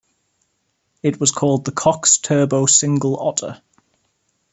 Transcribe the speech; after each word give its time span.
It 1.03 1.19
was 1.19 1.29
called 1.29 1.63
the 1.63 1.71
Cox 1.71 2.17
Turbo 2.17 2.65
Single 2.65 3.19
Otter. 3.19 3.61